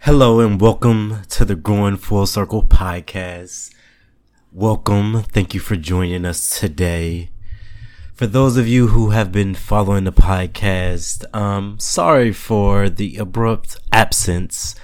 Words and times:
Hello 0.00 0.40
and 0.40 0.60
welcome 0.60 1.22
to 1.30 1.46
the 1.46 1.54
Growing 1.54 1.96
Full 1.96 2.26
Circle 2.26 2.64
podcast. 2.64 3.70
Welcome. 4.52 5.22
Thank 5.22 5.54
you 5.54 5.60
for 5.60 5.76
joining 5.76 6.24
us 6.24 6.58
today. 6.58 7.30
For 8.14 8.26
those 8.26 8.56
of 8.56 8.66
you 8.66 8.88
who 8.88 9.10
have 9.10 9.30
been 9.30 9.54
following 9.54 10.02
the 10.02 10.10
podcast, 10.10 11.24
um, 11.32 11.78
sorry 11.78 12.32
for 12.32 12.88
the 12.88 13.16
abrupt 13.18 13.76
absence. 13.92 14.74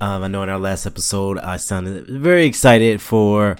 Um, 0.00 0.24
I 0.24 0.26
know 0.26 0.42
in 0.42 0.48
our 0.48 0.58
last 0.58 0.86
episode, 0.86 1.38
I 1.38 1.56
sounded 1.56 2.08
very 2.08 2.46
excited 2.46 3.00
for 3.00 3.56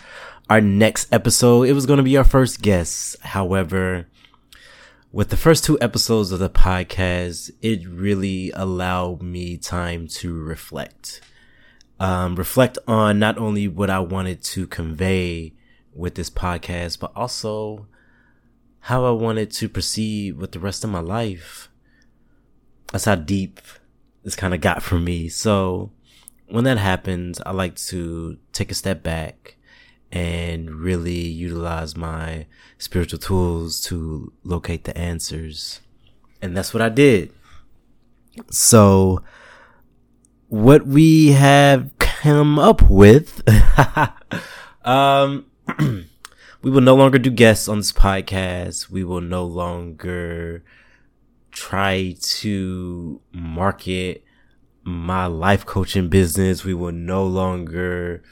our 0.50 0.60
next 0.60 1.12
episode. 1.12 1.68
It 1.68 1.74
was 1.74 1.86
going 1.86 1.98
to 1.98 2.02
be 2.02 2.16
our 2.16 2.24
first 2.24 2.60
guest. 2.60 3.16
However, 3.20 4.08
with 5.12 5.28
the 5.28 5.36
first 5.36 5.62
two 5.62 5.78
episodes 5.80 6.32
of 6.32 6.40
the 6.40 6.50
podcast, 6.50 7.52
it 7.62 7.86
really 7.88 8.50
allowed 8.56 9.22
me 9.22 9.58
time 9.58 10.08
to 10.08 10.34
reflect. 10.42 11.20
Um, 12.02 12.34
reflect 12.34 12.78
on 12.88 13.20
not 13.20 13.38
only 13.38 13.68
what 13.68 13.88
I 13.88 14.00
wanted 14.00 14.42
to 14.42 14.66
convey 14.66 15.52
with 15.94 16.16
this 16.16 16.30
podcast, 16.30 16.98
but 16.98 17.12
also 17.14 17.86
how 18.80 19.04
I 19.04 19.12
wanted 19.12 19.52
to 19.52 19.68
proceed 19.68 20.36
with 20.36 20.50
the 20.50 20.58
rest 20.58 20.82
of 20.82 20.90
my 20.90 20.98
life. 20.98 21.68
That's 22.90 23.04
how 23.04 23.14
deep 23.14 23.60
this 24.24 24.34
kind 24.34 24.52
of 24.52 24.60
got 24.60 24.82
for 24.82 24.98
me. 24.98 25.28
So 25.28 25.92
when 26.48 26.64
that 26.64 26.78
happens, 26.78 27.40
I 27.46 27.52
like 27.52 27.76
to 27.76 28.36
take 28.52 28.72
a 28.72 28.74
step 28.74 29.04
back 29.04 29.54
and 30.10 30.74
really 30.74 31.20
utilize 31.20 31.96
my 31.96 32.46
spiritual 32.78 33.20
tools 33.20 33.80
to 33.82 34.32
locate 34.42 34.82
the 34.82 34.98
answers. 34.98 35.80
And 36.42 36.56
that's 36.56 36.74
what 36.74 36.82
I 36.82 36.88
did. 36.88 37.32
So 38.50 39.22
what 40.52 40.86
we 40.86 41.28
have 41.28 41.91
come 42.22 42.56
up 42.56 42.88
with, 42.88 43.42
um, 44.84 45.44
we 46.62 46.70
will 46.70 46.80
no 46.80 46.94
longer 46.94 47.18
do 47.18 47.30
guests 47.30 47.66
on 47.66 47.78
this 47.78 47.92
podcast. 47.92 48.88
We 48.88 49.02
will 49.02 49.20
no 49.20 49.44
longer 49.44 50.62
try 51.50 52.14
to 52.20 53.20
market 53.32 54.24
my 54.84 55.26
life 55.26 55.66
coaching 55.66 56.08
business. 56.08 56.64
We 56.64 56.74
will 56.74 56.92
no 56.92 57.26
longer 57.26 58.22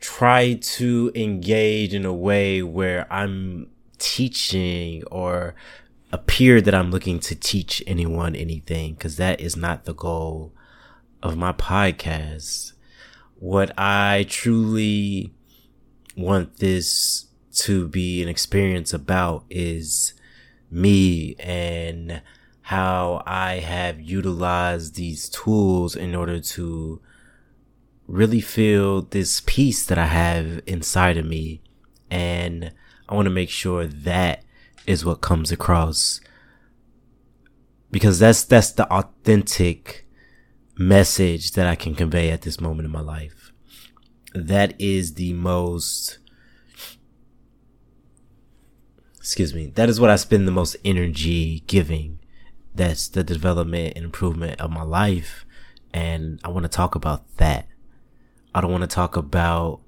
try 0.00 0.54
to 0.54 1.12
engage 1.14 1.92
in 1.92 2.06
a 2.06 2.14
way 2.14 2.62
where 2.62 3.06
I'm 3.12 3.68
teaching 3.98 5.04
or 5.10 5.54
appear 6.12 6.62
that 6.62 6.74
I'm 6.74 6.90
looking 6.90 7.20
to 7.20 7.34
teach 7.34 7.82
anyone 7.86 8.34
anything 8.34 8.94
because 8.94 9.18
that 9.18 9.38
is 9.38 9.54
not 9.54 9.84
the 9.84 9.92
goal 9.92 10.54
of 11.22 11.36
my 11.36 11.52
podcast. 11.52 12.72
What 13.36 13.72
I 13.78 14.26
truly 14.28 15.32
want 16.16 16.58
this 16.58 17.26
to 17.52 17.88
be 17.88 18.22
an 18.22 18.28
experience 18.28 18.92
about 18.92 19.44
is 19.50 20.14
me 20.70 21.34
and 21.38 22.22
how 22.62 23.22
I 23.26 23.54
have 23.54 24.00
utilized 24.00 24.94
these 24.94 25.28
tools 25.28 25.96
in 25.96 26.14
order 26.14 26.40
to 26.40 27.00
really 28.06 28.40
feel 28.40 29.02
this 29.02 29.42
peace 29.44 29.84
that 29.86 29.98
I 29.98 30.06
have 30.06 30.60
inside 30.66 31.16
of 31.16 31.26
me. 31.26 31.62
And 32.10 32.72
I 33.08 33.14
want 33.14 33.26
to 33.26 33.30
make 33.30 33.50
sure 33.50 33.86
that 33.86 34.44
is 34.86 35.04
what 35.04 35.20
comes 35.20 35.52
across 35.52 36.20
because 37.90 38.20
that's, 38.20 38.44
that's 38.44 38.70
the 38.72 38.90
authentic 38.92 40.06
message 40.80 41.52
that 41.52 41.66
I 41.66 41.74
can 41.74 41.94
convey 41.94 42.30
at 42.30 42.40
this 42.40 42.58
moment 42.58 42.86
in 42.86 42.90
my 42.90 43.02
life. 43.02 43.52
That 44.32 44.80
is 44.80 45.14
the 45.14 45.34
most, 45.34 46.18
excuse 49.18 49.52
me, 49.52 49.66
that 49.74 49.90
is 49.90 50.00
what 50.00 50.08
I 50.08 50.16
spend 50.16 50.48
the 50.48 50.52
most 50.52 50.76
energy 50.82 51.64
giving. 51.66 52.18
That's 52.74 53.08
the 53.08 53.22
development 53.22 53.92
and 53.94 54.06
improvement 54.06 54.58
of 54.58 54.70
my 54.70 54.82
life. 54.82 55.44
And 55.92 56.40
I 56.42 56.48
want 56.48 56.62
to 56.62 56.70
talk 56.70 56.94
about 56.94 57.36
that. 57.36 57.68
I 58.54 58.62
don't 58.62 58.72
want 58.72 58.82
to 58.82 58.94
talk 58.94 59.16
about 59.16 59.82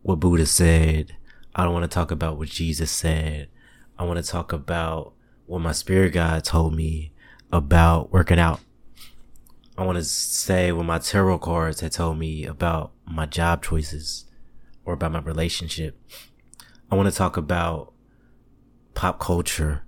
what 0.00 0.20
Buddha 0.20 0.46
said. 0.46 1.16
I 1.54 1.64
don't 1.64 1.74
want 1.74 1.84
to 1.84 1.94
talk 1.94 2.10
about 2.10 2.38
what 2.38 2.48
Jesus 2.48 2.90
said. 2.90 3.50
I 3.98 4.04
want 4.04 4.24
to 4.24 4.30
talk 4.30 4.54
about 4.54 5.12
what 5.44 5.58
my 5.58 5.72
spirit 5.72 6.14
guide 6.14 6.44
told 6.44 6.74
me 6.74 7.12
about 7.52 8.10
working 8.10 8.38
out. 8.38 8.60
I 9.80 9.84
want 9.84 9.96
to 9.96 10.04
say 10.04 10.72
what 10.72 10.84
my 10.84 10.98
tarot 10.98 11.38
cards 11.38 11.80
had 11.80 11.92
told 11.92 12.18
me 12.18 12.44
about 12.44 12.92
my 13.06 13.24
job 13.24 13.64
choices 13.64 14.26
or 14.84 14.92
about 14.92 15.12
my 15.12 15.20
relationship. 15.20 15.98
I 16.90 16.96
want 16.96 17.08
to 17.08 17.16
talk 17.16 17.38
about 17.38 17.94
pop 18.92 19.18
culture 19.18 19.86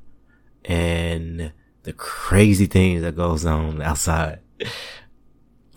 and 0.65 1.53
the 1.83 1.93
crazy 1.93 2.65
things 2.65 3.03
that 3.03 3.17
goes 3.17 3.45
on 3.45 3.83
outside. 3.83 4.39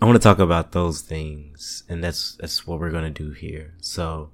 I 0.00 0.06
want 0.06 0.16
to 0.16 0.22
talk 0.22 0.38
about 0.38 0.72
those 0.72 1.02
things, 1.02 1.84
and 1.86 2.02
that's 2.02 2.36
that's 2.36 2.66
what 2.66 2.80
we're 2.80 2.90
gonna 2.90 3.10
do 3.10 3.32
here. 3.32 3.74
So, 3.82 4.30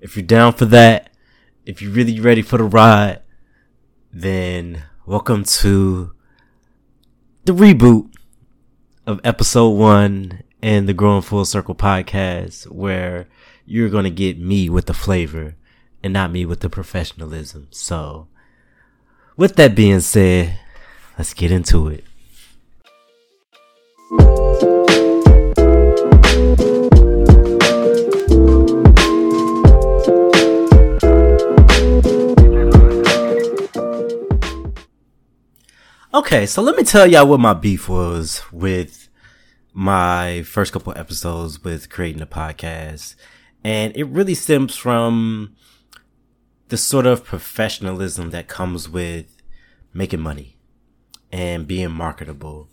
if 0.00 0.16
you're 0.16 0.24
down 0.24 0.54
for 0.54 0.64
that, 0.64 1.10
if 1.66 1.82
you're 1.82 1.92
really 1.92 2.20
ready 2.20 2.40
for 2.40 2.56
the 2.56 2.64
ride, 2.64 3.20
then 4.10 4.84
welcome 5.04 5.44
to 5.44 6.14
the 7.44 7.52
reboot 7.52 8.14
of 9.08 9.20
episode 9.24 9.70
one 9.70 10.42
and 10.60 10.86
the 10.86 10.92
Growing 10.92 11.22
Full 11.22 11.46
Circle 11.46 11.74
podcast, 11.74 12.70
where 12.70 13.26
you're 13.64 13.88
gonna 13.88 14.10
get 14.10 14.38
me 14.38 14.68
with 14.68 14.84
the 14.84 14.92
flavor 14.92 15.56
and 16.02 16.12
not 16.12 16.30
me 16.30 16.44
with 16.44 16.60
the 16.60 16.68
professionalism. 16.68 17.68
So, 17.70 18.28
with 19.34 19.56
that 19.56 19.74
being 19.74 20.00
said, 20.00 20.60
let's 21.16 21.32
get 21.32 21.50
into 21.50 21.88
it. 21.88 22.04
Okay, 36.30 36.44
so 36.44 36.60
let 36.60 36.76
me 36.76 36.84
tell 36.84 37.06
y'all 37.06 37.26
what 37.26 37.40
my 37.40 37.54
beef 37.54 37.88
was 37.88 38.42
with 38.52 39.08
my 39.72 40.42
first 40.42 40.74
couple 40.74 40.92
episodes 40.94 41.64
with 41.64 41.88
creating 41.88 42.20
a 42.20 42.26
podcast. 42.26 43.14
And 43.64 43.96
it 43.96 44.04
really 44.04 44.34
stems 44.34 44.76
from 44.76 45.56
the 46.68 46.76
sort 46.76 47.06
of 47.06 47.24
professionalism 47.24 48.28
that 48.28 48.46
comes 48.46 48.90
with 48.90 49.40
making 49.94 50.20
money 50.20 50.58
and 51.32 51.66
being 51.66 51.92
marketable. 51.92 52.68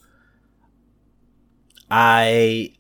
I, 1.90 2.74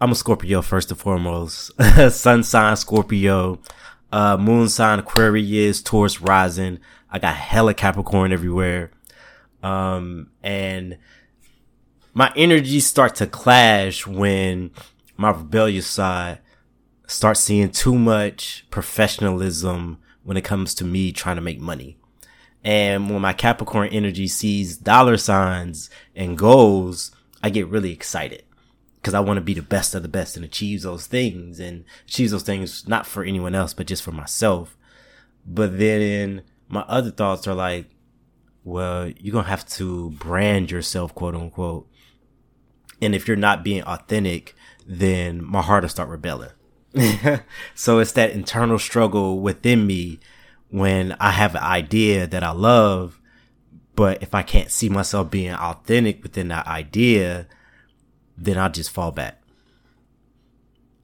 I'm 0.00 0.12
a 0.12 0.14
Scorpio 0.14 0.62
first 0.62 0.90
and 0.90 0.98
foremost. 0.98 1.72
Sun 2.10 2.42
sign 2.42 2.74
Scorpio, 2.76 3.60
uh, 4.10 4.38
moon 4.38 4.70
sign 4.70 4.98
Aquarius, 4.98 5.82
Taurus 5.82 6.22
rising. 6.22 6.78
I 7.10 7.18
got 7.18 7.34
hella 7.34 7.74
Capricorn 7.74 8.32
everywhere. 8.32 8.92
Um, 9.62 10.30
and 10.42 10.98
my 12.14 12.32
energies 12.36 12.86
start 12.86 13.14
to 13.16 13.26
clash 13.26 14.06
when 14.06 14.70
my 15.16 15.30
rebellious 15.30 15.86
side 15.86 16.40
starts 17.06 17.40
seeing 17.40 17.70
too 17.70 17.96
much 17.96 18.66
professionalism 18.70 19.98
when 20.22 20.36
it 20.36 20.44
comes 20.44 20.74
to 20.74 20.84
me 20.84 21.12
trying 21.12 21.36
to 21.36 21.42
make 21.42 21.60
money. 21.60 21.96
And 22.64 23.08
when 23.10 23.22
my 23.22 23.32
Capricorn 23.32 23.88
energy 23.90 24.26
sees 24.26 24.76
dollar 24.76 25.16
signs 25.16 25.88
and 26.16 26.36
goals, 26.36 27.12
I 27.42 27.50
get 27.50 27.68
really 27.68 27.92
excited 27.92 28.42
because 28.96 29.14
I 29.14 29.20
want 29.20 29.36
to 29.36 29.42
be 29.42 29.54
the 29.54 29.62
best 29.62 29.94
of 29.94 30.02
the 30.02 30.08
best 30.08 30.34
and 30.34 30.44
achieve 30.44 30.82
those 30.82 31.06
things 31.06 31.60
and 31.60 31.84
achieve 32.08 32.30
those 32.30 32.42
things 32.42 32.88
not 32.88 33.06
for 33.06 33.22
anyone 33.22 33.54
else, 33.54 33.72
but 33.72 33.86
just 33.86 34.02
for 34.02 34.10
myself. 34.10 34.76
But 35.46 35.78
then 35.78 36.42
my 36.68 36.80
other 36.88 37.12
thoughts 37.12 37.46
are 37.46 37.54
like, 37.54 37.86
well, 38.66 39.06
you're 39.06 39.32
going 39.32 39.44
to 39.44 39.50
have 39.50 39.64
to 39.64 40.10
brand 40.10 40.72
yourself, 40.72 41.14
quote 41.14 41.36
unquote. 41.36 41.88
And 43.00 43.14
if 43.14 43.28
you're 43.28 43.36
not 43.36 43.62
being 43.62 43.84
authentic, 43.84 44.56
then 44.84 45.42
my 45.44 45.62
heart 45.62 45.84
will 45.84 45.88
start 45.88 46.08
rebelling. 46.08 46.50
so 47.76 48.00
it's 48.00 48.12
that 48.12 48.32
internal 48.32 48.80
struggle 48.80 49.38
within 49.38 49.86
me 49.86 50.18
when 50.68 51.16
I 51.20 51.30
have 51.30 51.54
an 51.54 51.62
idea 51.62 52.26
that 52.26 52.42
I 52.42 52.50
love, 52.50 53.20
but 53.94 54.20
if 54.20 54.34
I 54.34 54.42
can't 54.42 54.72
see 54.72 54.88
myself 54.88 55.30
being 55.30 55.54
authentic 55.54 56.24
within 56.24 56.48
that 56.48 56.66
idea, 56.66 57.46
then 58.36 58.58
I'll 58.58 58.70
just 58.70 58.90
fall 58.90 59.12
back. 59.12 59.40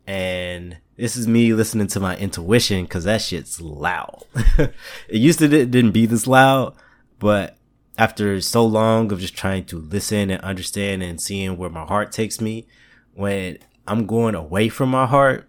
And 0.05 0.79
this 0.97 1.17
is 1.17 1.29
me 1.29 1.55
listening 1.55 1.87
to 1.89 2.01
my 2.01 2.17
intuition 2.17 2.83
because 2.83 3.05
that 3.05 3.23
shit's 3.23 3.61
loud. 3.61 4.25
it 4.59 4.73
used 5.09 5.39
to 5.39 5.47
didn't 5.47 5.93
be 5.93 6.07
this 6.07 6.27
loud, 6.27 6.75
but 7.23 7.57
after 7.97 8.41
so 8.41 8.67
long 8.67 9.13
of 9.13 9.21
just 9.21 9.37
trying 9.37 9.65
to 9.67 9.79
listen 9.79 10.29
and 10.29 10.43
understand 10.43 11.05
and 11.05 11.21
seeing 11.21 11.57
where 11.57 11.71
my 11.71 11.85
heart 11.85 12.11
takes 12.11 12.41
me, 12.41 12.67
when 13.15 13.59
I'm 13.87 14.07
going 14.07 14.35
away 14.35 14.69
from 14.69 14.89
my 14.89 15.07
heart, 15.07 15.49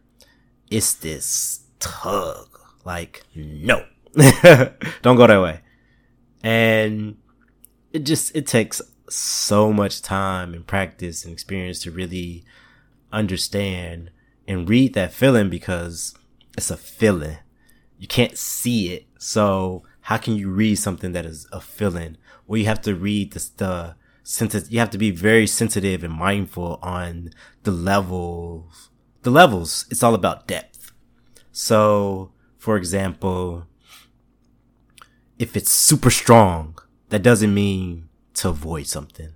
it's 0.70 0.94
this 0.94 1.64
tug. 1.80 2.60
Like, 2.86 3.24
no, 3.34 3.86
don't 5.02 5.16
go 5.18 5.26
that 5.26 5.42
way. 5.42 5.62
And 6.44 7.18
it 7.92 8.04
just, 8.04 8.36
it 8.36 8.46
takes 8.46 8.80
so 9.10 9.74
much 9.74 10.04
time 10.04 10.54
and 10.54 10.68
practice 10.68 11.26
and 11.26 11.34
experience 11.34 11.80
to 11.80 11.92
really 11.92 12.44
understand 13.12 14.12
and 14.48 14.70
read 14.70 14.94
that 14.94 15.12
feeling 15.12 15.50
because 15.50 16.14
it's 16.56 16.70
a 16.70 16.78
feeling. 16.78 17.38
You 17.98 18.08
can't 18.08 18.38
see 18.38 18.94
it. 18.94 19.08
So 19.18 19.82
how 20.04 20.18
can 20.18 20.36
you 20.36 20.50
read 20.50 20.76
something 20.76 21.14
that 21.14 21.26
is 21.26 21.48
a 21.54 21.62
feeling? 21.62 22.18
Well, 22.46 22.58
you 22.58 22.66
have 22.66 22.82
to 22.82 22.94
read 22.94 23.32
the, 23.32 23.50
the 23.56 23.96
sensitive, 24.24 24.70
you 24.70 24.80
have 24.80 24.90
to 24.90 24.98
be 24.98 25.12
very 25.12 25.48
sensitive 25.48 26.04
and 26.04 26.14
mindful 26.14 26.78
on 26.82 27.30
the 27.64 27.72
levels, 27.72 28.90
the 29.22 29.32
levels. 29.32 29.86
It's 29.90 30.04
all 30.04 30.14
about 30.14 30.46
depth. 30.46 30.92
So, 31.54 32.34
for 32.58 32.76
example, 32.76 33.66
if 35.40 35.56
it's 35.56 35.72
super 35.72 36.10
strong, 36.10 36.78
that 37.08 37.24
doesn't 37.24 37.54
mean 37.54 38.10
to 38.36 38.50
avoid 38.50 38.88
something. 38.88 39.30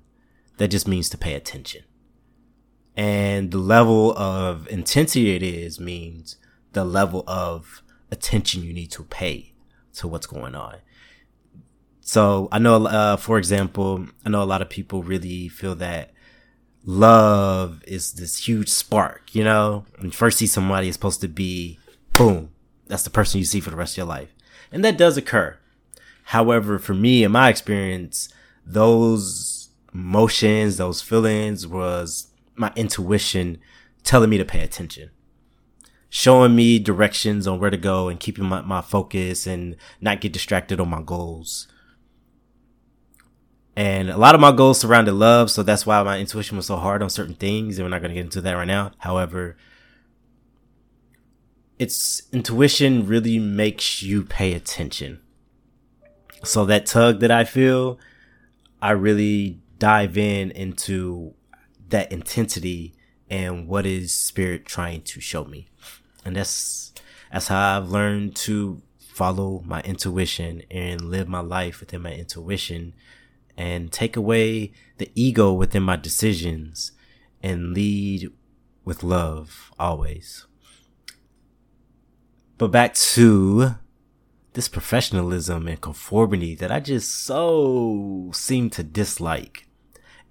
That 0.58 0.68
just 0.68 0.88
means 0.88 1.08
to 1.10 1.18
pay 1.18 1.34
attention. 1.34 1.84
And 2.98 3.52
the 3.52 3.60
level 3.60 4.18
of 4.18 4.68
intensity 4.68 5.34
it 5.34 5.44
is 5.44 5.80
means 5.80 6.36
the 6.74 6.84
level 6.84 7.24
of 7.26 7.84
attention 8.12 8.64
you 8.64 8.74
need 8.74 8.92
to 8.92 9.04
pay 9.04 9.54
to 9.98 10.08
what's 10.08 10.28
going 10.28 10.56
on. 10.56 10.78
So 12.02 12.48
I 12.52 12.60
know, 12.60 12.86
uh, 12.86 13.18
for 13.18 13.38
example, 13.38 14.08
I 14.26 14.30
know 14.30 14.42
a 14.42 14.46
lot 14.46 14.62
of 14.62 14.70
people 14.70 15.04
really 15.04 15.50
feel 15.50 15.76
that 15.76 16.14
love 16.86 17.84
is 17.86 18.14
this 18.14 18.48
huge 18.48 18.70
spark, 18.70 19.36
you 19.36 19.44
know, 19.44 19.86
when 19.98 20.08
you 20.08 20.12
first 20.12 20.38
see 20.38 20.48
somebody, 20.48 20.88
it's 20.88 20.96
supposed 20.96 21.22
to 21.22 21.28
be 21.28 21.80
boom. 22.14 22.52
That's 22.88 23.04
the 23.04 23.10
person 23.10 23.40
you 23.40 23.46
see 23.46 23.60
for 23.60 23.72
the 23.72 23.76
rest 23.76 23.94
of 23.94 23.98
your 23.98 24.06
life. 24.06 24.34
And 24.72 24.86
that 24.86 24.98
does 24.98 25.18
occur. 25.18 25.58
However, 26.24 26.80
for 26.80 26.94
me, 26.94 27.24
in 27.24 27.32
my 27.32 27.50
experience, 27.50 28.30
those 28.66 29.70
emotions, 29.94 30.78
those 30.78 31.02
feelings 31.02 31.68
was 31.68 32.28
my 32.56 32.72
intuition 32.76 33.60
telling 34.04 34.30
me 34.30 34.38
to 34.38 34.46
pay 34.46 34.62
attention 34.62 35.10
showing 36.10 36.56
me 36.56 36.80
directions 36.80 37.48
on 37.48 37.60
where 37.60 37.70
to 37.70 37.78
go 37.78 38.08
and 38.08 38.20
keeping 38.20 38.46
my, 38.46 38.62
my 38.62 38.82
focus 38.82 39.46
and 39.46 39.76
not 40.00 40.22
get 40.22 40.34
distracted 40.34 40.80
on 40.80 40.90
my 40.90 41.02
goals. 41.02 41.68
And 43.76 44.10
a 44.10 44.18
lot 44.18 44.34
of 44.34 44.42
my 44.42 44.52
goals 44.52 44.80
surrounded 44.80 45.14
love, 45.14 45.52
so 45.52 45.62
that's 45.62 45.86
why 45.86 46.02
my 46.02 46.18
intuition 46.20 46.58
was 46.58 46.66
so 46.66 46.78
hard 46.78 47.04
on 47.04 47.12
certain 47.12 47.36
things, 47.36 47.78
and 47.78 47.86
we're 47.86 47.92
not 47.92 48.02
going 48.02 48.10
to 48.10 48.16
get 48.16 48.26
into 48.26 48.42
that 48.42 48.54
right 48.54 48.66
now. 48.66 48.92
However, 48.98 49.56
it's 51.78 52.24
intuition 52.32 53.06
really 53.06 53.38
makes 53.38 54.02
you 54.02 54.24
pay 54.24 54.54
attention. 54.54 55.20
So 56.44 56.66
that 56.66 56.88
tug 56.88 57.20
that 57.20 57.30
I 57.30 57.44
feel, 57.44 58.00
I 58.82 58.92
really 58.92 59.60
dive 59.78 60.18
in 60.18 60.50
into 60.52 61.36
that 61.90 62.12
intensity 62.12 62.96
and 63.30 63.68
what 63.68 63.86
is 63.86 64.14
spirit 64.14 64.66
trying 64.66 65.02
to 65.02 65.22
show 65.22 65.46
me. 65.46 65.68
And 66.28 66.36
that's 66.36 66.94
that's 67.32 67.48
how 67.48 67.78
I've 67.78 67.90
learned 67.90 68.36
to 68.38 68.82
follow 69.00 69.64
my 69.66 69.82
intuition 69.82 70.62
and 70.70 71.02
live 71.02 71.28
my 71.28 71.40
life 71.40 71.80
within 71.80 72.04
my 72.04 72.14
intuition 72.14 72.94
and 73.58 73.92
take 73.92 74.16
away 74.16 74.72
the 74.98 75.12
ego 75.16 75.52
within 75.52 75.84
my 75.84 75.96
decisions 75.96 76.92
and 77.42 77.74
lead 77.74 78.32
with 78.86 79.04
love 79.04 79.72
always. 79.80 80.46
But 82.58 82.68
back 82.68 82.94
to 82.94 83.76
this 84.54 84.68
professionalism 84.68 85.68
and 85.68 85.80
conformity 85.80 86.56
that 86.56 86.72
I 86.72 86.80
just 86.80 87.12
so 87.12 88.32
seem 88.34 88.70
to 88.72 88.84
dislike. 88.84 89.68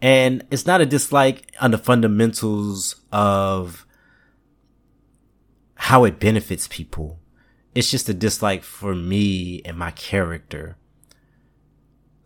And 0.02 0.44
it's 0.50 0.66
not 0.66 0.80
a 0.80 0.86
dislike 0.86 1.52
on 1.60 1.70
the 1.70 1.78
fundamentals 1.78 2.96
of 3.12 3.85
how 5.76 6.04
it 6.04 6.18
benefits 6.18 6.68
people. 6.68 7.20
It's 7.74 7.90
just 7.90 8.08
a 8.08 8.14
dislike 8.14 8.62
for 8.62 8.94
me 8.94 9.62
and 9.64 9.78
my 9.78 9.90
character 9.92 10.76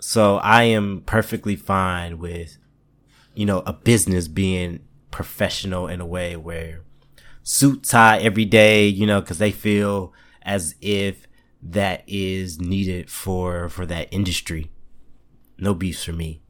so 0.00 0.36
I 0.38 0.64
am 0.64 1.02
perfectly 1.04 1.56
fine 1.56 2.18
with, 2.18 2.56
you 3.34 3.44
know, 3.46 3.62
a 3.66 3.72
business 3.72 4.28
being 4.28 4.80
professional 5.10 5.86
in 5.86 6.00
a 6.00 6.06
way 6.06 6.36
where 6.36 6.82
suit 7.42 7.84
tie 7.84 8.18
every 8.18 8.46
day, 8.46 8.86
you 8.86 9.06
know, 9.06 9.20
cause 9.20 9.38
they 9.38 9.52
feel 9.52 10.12
as 10.42 10.74
if 10.80 11.26
that 11.62 12.02
is 12.06 12.58
needed 12.58 13.10
for, 13.10 13.68
for 13.68 13.84
that 13.86 14.08
industry. 14.10 14.70
No 15.58 15.74
beefs 15.74 16.04
for 16.04 16.12
me. 16.14 16.40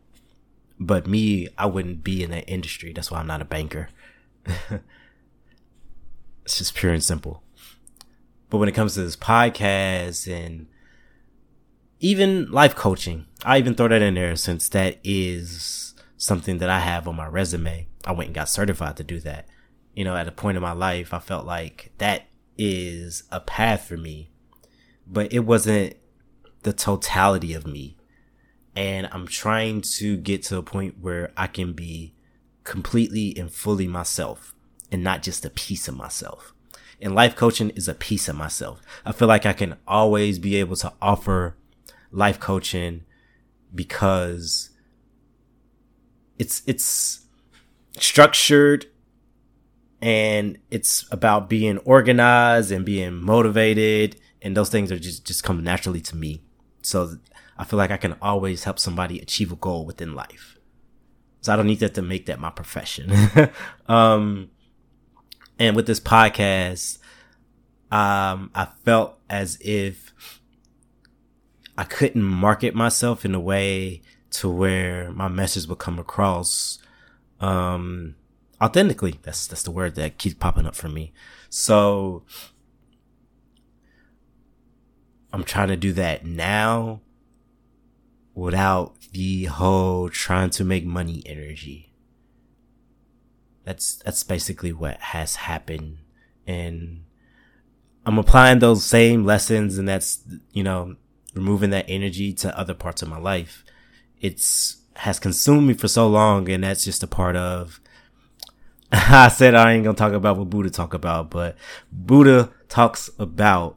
But 0.78 1.06
me, 1.06 1.48
I 1.58 1.66
wouldn't 1.66 2.04
be 2.04 2.22
in 2.22 2.30
that 2.30 2.48
industry. 2.48 2.92
That's 2.92 3.10
why 3.10 3.18
I'm 3.18 3.26
not 3.26 3.42
a 3.42 3.44
banker. 3.44 3.88
it's 6.44 6.58
just 6.58 6.74
pure 6.74 6.92
and 6.92 7.02
simple. 7.02 7.42
But 8.48 8.58
when 8.58 8.68
it 8.68 8.74
comes 8.74 8.94
to 8.94 9.02
this 9.02 9.16
podcast 9.16 10.30
and 10.32 10.66
even 12.00 12.50
life 12.50 12.74
coaching, 12.74 13.26
I 13.44 13.58
even 13.58 13.74
throw 13.74 13.88
that 13.88 14.02
in 14.02 14.14
there 14.14 14.34
since 14.36 14.68
that 14.70 14.98
is 15.04 15.94
something 16.16 16.58
that 16.58 16.70
I 16.70 16.80
have 16.80 17.06
on 17.06 17.16
my 17.16 17.26
resume. 17.26 17.86
I 18.04 18.12
went 18.12 18.28
and 18.28 18.34
got 18.34 18.48
certified 18.48 18.96
to 18.96 19.04
do 19.04 19.20
that. 19.20 19.46
You 19.94 20.04
know, 20.04 20.16
at 20.16 20.28
a 20.28 20.32
point 20.32 20.56
in 20.56 20.62
my 20.62 20.72
life, 20.72 21.14
I 21.14 21.18
felt 21.18 21.46
like 21.46 21.92
that 21.98 22.26
is 22.58 23.24
a 23.30 23.40
path 23.40 23.84
for 23.84 23.96
me, 23.96 24.30
but 25.06 25.32
it 25.32 25.40
wasn't 25.40 25.96
the 26.62 26.72
totality 26.72 27.54
of 27.54 27.66
me. 27.66 27.96
And 28.76 29.08
I'm 29.12 29.26
trying 29.26 29.80
to 29.82 30.16
get 30.16 30.42
to 30.44 30.58
a 30.58 30.62
point 30.62 30.96
where 31.00 31.32
I 31.36 31.46
can 31.46 31.72
be 31.72 32.14
completely 32.64 33.36
and 33.36 33.50
fully 33.50 33.88
myself 33.88 34.54
and 34.92 35.04
not 35.04 35.22
just 35.22 35.44
a 35.44 35.50
piece 35.50 35.88
of 35.88 35.96
myself. 35.96 36.54
And 37.00 37.14
life 37.14 37.34
coaching 37.34 37.70
is 37.70 37.88
a 37.88 37.94
piece 37.94 38.28
of 38.28 38.36
myself. 38.36 38.82
I 39.06 39.12
feel 39.12 39.28
like 39.28 39.46
I 39.46 39.52
can 39.52 39.76
always 39.88 40.38
be 40.38 40.56
able 40.56 40.76
to 40.76 40.92
offer 41.00 41.56
life 42.10 42.38
coaching 42.38 43.04
because 43.74 44.70
it's 46.38 46.62
it's 46.66 47.26
structured 47.98 48.86
and 50.00 50.58
it's 50.70 51.06
about 51.12 51.48
being 51.48 51.78
organized 51.78 52.72
and 52.72 52.84
being 52.84 53.14
motivated 53.14 54.16
and 54.42 54.56
those 54.56 54.70
things 54.70 54.90
are 54.90 54.98
just 54.98 55.26
just 55.26 55.44
come 55.44 55.62
naturally 55.62 56.00
to 56.00 56.16
me 56.16 56.42
so 56.82 57.16
i 57.58 57.64
feel 57.64 57.76
like 57.76 57.90
i 57.90 57.96
can 57.96 58.16
always 58.22 58.64
help 58.64 58.78
somebody 58.78 59.18
achieve 59.20 59.52
a 59.52 59.56
goal 59.56 59.84
within 59.84 60.14
life 60.14 60.56
so 61.42 61.52
i 61.52 61.56
don't 61.56 61.66
need 61.66 61.80
that 61.80 61.94
to 61.94 62.02
make 62.02 62.26
that 62.26 62.40
my 62.40 62.50
profession 62.50 63.12
um 63.86 64.48
and 65.60 65.76
with 65.76 65.86
this 65.86 66.00
podcast 66.00 66.98
um 67.92 68.50
i 68.56 68.66
felt 68.84 69.20
as 69.30 69.56
if 69.60 70.12
I 71.80 71.84
couldn't 71.84 72.22
market 72.22 72.74
myself 72.74 73.24
in 73.24 73.34
a 73.34 73.40
way 73.40 74.02
to 74.32 74.50
where 74.50 75.10
my 75.12 75.28
message 75.28 75.66
would 75.66 75.78
come 75.78 75.98
across 75.98 76.78
um 77.40 78.16
authentically. 78.60 79.18
That's 79.22 79.46
that's 79.46 79.62
the 79.62 79.70
word 79.70 79.94
that 79.94 80.18
keeps 80.18 80.34
popping 80.34 80.66
up 80.66 80.74
for 80.74 80.90
me. 80.90 81.14
So 81.48 82.24
I'm 85.32 85.44
trying 85.44 85.68
to 85.68 85.76
do 85.76 85.94
that 85.94 86.26
now 86.26 87.00
without 88.34 88.94
the 89.12 89.44
whole 89.44 90.10
trying 90.10 90.50
to 90.50 90.64
make 90.64 90.84
money 90.84 91.22
energy. 91.24 91.89
That's 93.70 94.02
that's 94.04 94.24
basically 94.24 94.72
what 94.72 94.98
has 94.98 95.36
happened 95.36 95.98
and 96.44 97.04
I'm 98.04 98.18
applying 98.18 98.58
those 98.58 98.84
same 98.84 99.24
lessons 99.24 99.78
and 99.78 99.88
that's 99.88 100.24
you 100.52 100.64
know 100.64 100.96
removing 101.34 101.70
that 101.70 101.84
energy 101.86 102.32
to 102.32 102.58
other 102.58 102.74
parts 102.74 103.00
of 103.00 103.08
my 103.08 103.18
life. 103.20 103.64
It's 104.20 104.78
has 104.96 105.20
consumed 105.20 105.68
me 105.68 105.74
for 105.74 105.86
so 105.86 106.08
long, 106.08 106.48
and 106.48 106.64
that's 106.64 106.84
just 106.84 107.04
a 107.04 107.06
part 107.06 107.36
of. 107.36 107.80
I 108.92 109.28
said 109.28 109.54
I 109.54 109.70
ain't 109.70 109.84
gonna 109.84 109.96
talk 109.96 110.14
about 110.14 110.36
what 110.36 110.50
Buddha 110.50 110.70
talk 110.70 110.92
about, 110.92 111.30
but 111.30 111.56
Buddha 111.92 112.50
talks 112.68 113.08
about, 113.20 113.76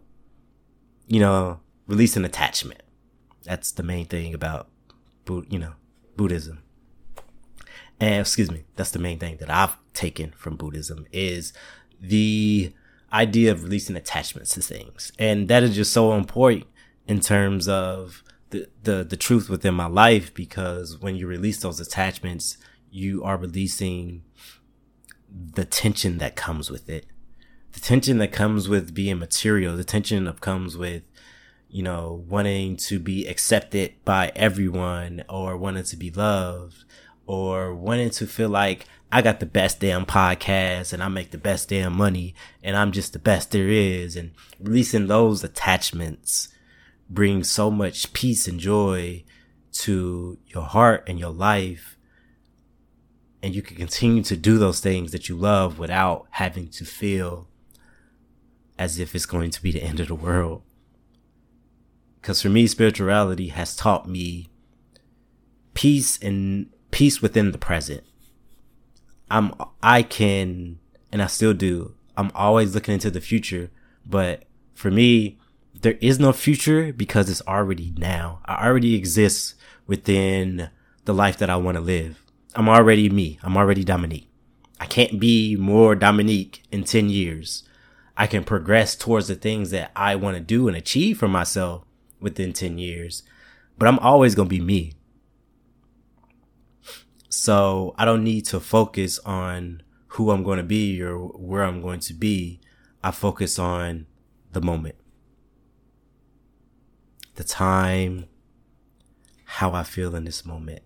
you 1.05 1.19
know, 1.19 1.59
releasing 1.85 2.25
attachment. 2.25 2.81
That's 3.43 3.71
the 3.71 3.83
main 3.83 4.07
thing 4.07 4.33
about, 4.33 4.69
you 5.27 5.59
know, 5.59 5.73
Buddhism. 6.17 6.62
And 7.99 8.21
excuse 8.21 8.51
me, 8.51 8.63
that's 8.75 8.91
the 8.91 8.99
main 8.99 9.19
thing 9.19 9.37
that 9.37 9.49
I've 9.49 9.77
taken 9.93 10.31
from 10.31 10.55
Buddhism 10.55 11.05
is 11.11 11.53
the 12.01 12.73
idea 13.11 13.51
of 13.51 13.63
releasing 13.63 13.95
attachments 13.95 14.53
to 14.55 14.61
things. 14.61 15.11
And 15.19 15.47
that 15.47 15.63
is 15.63 15.75
just 15.75 15.93
so 15.93 16.13
important 16.13 16.65
in 17.07 17.19
terms 17.19 17.67
of 17.67 18.23
the, 18.49 18.67
the, 18.83 19.03
the 19.03 19.17
truth 19.17 19.49
within 19.49 19.73
my 19.73 19.85
life 19.85 20.33
because 20.33 20.97
when 20.99 21.15
you 21.15 21.27
release 21.27 21.59
those 21.59 21.79
attachments, 21.79 22.57
you 22.91 23.23
are 23.23 23.37
releasing 23.37 24.23
the 25.29 25.65
tension 25.65 26.17
that 26.19 26.35
comes 26.35 26.69
with 26.69 26.89
it. 26.89 27.05
The 27.73 27.79
tension 27.79 28.19
that 28.19 28.31
comes 28.31 28.69
with 28.69 28.93
being 28.93 29.17
material, 29.17 29.75
the 29.75 29.83
tension 29.83 30.25
that 30.25 30.41
comes 30.41 30.77
with, 30.77 31.03
you 31.69 31.81
know, 31.81 32.23
wanting 32.27 32.77
to 32.77 32.99
be 32.99 33.27
accepted 33.27 33.95
by 34.05 34.31
everyone 34.35 35.23
or 35.27 35.57
wanting 35.57 35.85
to 35.85 35.97
be 35.97 36.11
loved 36.11 36.85
or 37.25 37.73
wanting 37.73 38.09
to 38.11 38.27
feel 38.27 38.49
like 38.49 38.85
I 39.11 39.21
got 39.21 39.39
the 39.39 39.45
best 39.45 39.79
damn 39.79 40.05
podcast 40.05 40.91
and 40.91 41.03
I 41.03 41.07
make 41.07 41.31
the 41.31 41.37
best 41.37 41.69
damn 41.69 41.95
money 41.95 42.33
and 42.63 42.75
I'm 42.75 42.91
just 42.91 43.13
the 43.13 43.19
best 43.19 43.51
there 43.51 43.69
is 43.69 44.15
and 44.15 44.31
releasing 44.59 45.07
those 45.07 45.43
attachments 45.43 46.49
brings 47.09 47.49
so 47.49 47.69
much 47.69 48.13
peace 48.13 48.47
and 48.47 48.59
joy 48.59 49.23
to 49.71 50.37
your 50.47 50.63
heart 50.63 51.03
and 51.07 51.19
your 51.19 51.31
life. 51.31 51.97
And 53.41 53.53
you 53.53 53.61
can 53.61 53.77
continue 53.77 54.23
to 54.23 54.37
do 54.37 54.57
those 54.57 54.79
things 54.79 55.11
that 55.11 55.29
you 55.29 55.35
love 55.35 55.77
without 55.77 56.27
having 56.31 56.69
to 56.69 56.85
feel 56.85 57.49
as 58.79 58.99
if 58.99 59.13
it's 59.13 59.25
going 59.25 59.51
to 59.51 59.61
be 59.61 59.71
the 59.71 59.83
end 59.83 59.99
of 59.99 60.07
the 60.07 60.15
world. 60.15 60.63
Cause 62.21 62.41
for 62.41 62.49
me, 62.49 62.67
spirituality 62.67 63.49
has 63.49 63.75
taught 63.75 64.07
me 64.07 64.49
peace 65.73 66.17
and 66.21 66.69
peace 66.93 67.21
within 67.21 67.51
the 67.51 67.57
present 67.57 68.03
I'm 69.33 69.53
I 69.81 70.03
can 70.03 70.77
and 71.11 71.21
I 71.21 71.25
still 71.25 71.53
do. 71.53 71.95
I'm 72.15 72.31
always 72.35 72.75
looking 72.75 72.93
into 72.93 73.09
the 73.09 73.19
future, 73.19 73.71
but 74.05 74.43
for 74.75 74.91
me, 74.91 75.39
there 75.81 75.97
is 76.01 76.19
no 76.19 76.31
future 76.31 76.93
because 76.93 77.29
it's 77.29 77.41
already 77.47 77.93
now. 77.97 78.41
I 78.45 78.63
already 78.67 78.93
exist 78.93 79.55
within 79.87 80.69
the 81.05 81.13
life 81.13 81.37
that 81.39 81.49
I 81.49 81.55
want 81.55 81.77
to 81.77 81.81
live. 81.81 82.23
I'm 82.55 82.69
already 82.69 83.09
me. 83.09 83.39
I'm 83.41 83.57
already 83.57 83.83
Dominique. 83.83 84.29
I 84.79 84.85
can't 84.85 85.19
be 85.19 85.55
more 85.55 85.95
Dominique 85.95 86.61
in 86.71 86.83
10 86.83 87.09
years. 87.09 87.63
I 88.15 88.27
can 88.27 88.43
progress 88.43 88.95
towards 88.95 89.27
the 89.27 89.35
things 89.35 89.71
that 89.71 89.91
I 89.95 90.15
want 90.15 90.37
to 90.37 90.43
do 90.43 90.67
and 90.67 90.77
achieve 90.77 91.17
for 91.17 91.27
myself 91.27 91.85
within 92.19 92.53
10 92.53 92.77
years, 92.77 93.23
but 93.79 93.87
I'm 93.87 93.99
always 93.99 94.35
going 94.35 94.47
to 94.47 94.55
be 94.55 94.61
me. 94.63 94.93
So 97.35 97.95
I 97.97 98.05
don't 98.05 98.23
need 98.23 98.45
to 98.45 98.59
focus 98.59 99.17
on 99.25 99.81
who 100.09 100.29
I'm 100.29 100.43
going 100.43 100.57
to 100.57 100.63
be 100.63 101.01
or 101.01 101.17
where 101.17 101.63
I'm 101.63 101.81
going 101.81 101.99
to 102.01 102.13
be. 102.13 102.61
I 103.03 103.09
focus 103.09 103.57
on 103.57 104.05
the 104.51 104.61
moment, 104.61 104.93
the 107.33 107.43
time, 107.43 108.25
how 109.45 109.71
I 109.71 109.81
feel 109.81 110.15
in 110.15 110.25
this 110.25 110.45
moment. 110.45 110.83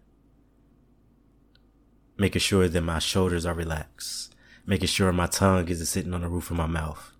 Making 2.17 2.39
sure 2.39 2.69
that 2.69 2.81
my 2.81 2.99
shoulders 2.99 3.45
are 3.45 3.53
relaxed. 3.53 4.33
Making 4.65 4.87
sure 4.87 5.11
my 5.11 5.27
tongue 5.27 5.67
isn't 5.67 5.85
sitting 5.85 6.13
on 6.13 6.21
the 6.21 6.29
roof 6.29 6.49
of 6.49 6.55
my 6.55 6.65
mouth. 6.65 7.11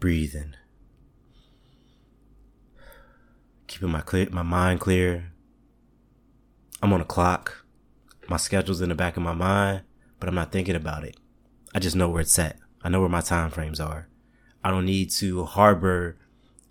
Breathing. 0.00 0.56
Keeping 3.68 3.90
my 3.90 4.00
clear, 4.00 4.28
my 4.32 4.42
mind 4.42 4.80
clear. 4.80 5.30
I'm 6.82 6.92
on 6.92 7.00
a 7.00 7.04
clock. 7.04 7.59
My 8.30 8.36
schedule's 8.36 8.80
in 8.80 8.90
the 8.90 8.94
back 8.94 9.16
of 9.16 9.24
my 9.24 9.32
mind, 9.32 9.82
but 10.20 10.28
I'm 10.28 10.36
not 10.36 10.52
thinking 10.52 10.76
about 10.76 11.02
it. 11.02 11.16
I 11.74 11.80
just 11.80 11.96
know 11.96 12.08
where 12.08 12.20
it's 12.20 12.38
at. 12.38 12.58
I 12.80 12.88
know 12.88 13.00
where 13.00 13.08
my 13.08 13.22
time 13.22 13.50
frames 13.50 13.80
are. 13.80 14.06
I 14.62 14.70
don't 14.70 14.86
need 14.86 15.10
to 15.18 15.44
harbor 15.46 16.16